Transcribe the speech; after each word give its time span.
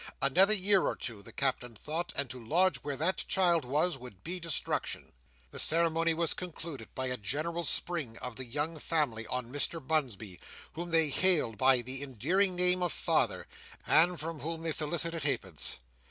Another 0.19 0.55
year 0.55 0.81
or 0.87 0.95
two, 0.95 1.21
the 1.21 1.31
Captain 1.31 1.75
thought, 1.75 2.11
and 2.15 2.27
to 2.31 2.43
lodge 2.43 2.77
where 2.77 2.95
that 2.97 3.23
child 3.27 3.63
was, 3.63 3.99
would 3.99 4.23
be 4.23 4.39
destruction. 4.39 5.11
The 5.51 5.59
ceremony 5.59 6.15
was 6.15 6.33
concluded 6.33 6.89
by 6.95 7.05
a 7.05 7.17
general 7.17 7.63
spring 7.65 8.17
of 8.17 8.35
the 8.35 8.45
young 8.45 8.79
family 8.79 9.27
on 9.27 9.53
Mr 9.53 9.79
Bunsby, 9.79 10.39
whom 10.73 10.89
they 10.89 11.09
hailed 11.09 11.59
by 11.59 11.81
the 11.83 12.01
endearing 12.01 12.55
name 12.55 12.81
of 12.81 12.91
father, 12.91 13.45
and 13.85 14.19
from 14.19 14.39
whom 14.39 14.63
they 14.63 14.71
solicited 14.71 15.23
half 15.23 15.41
pence. 15.41 15.77